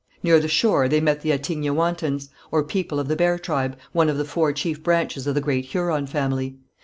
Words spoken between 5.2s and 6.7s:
of the great Huron family.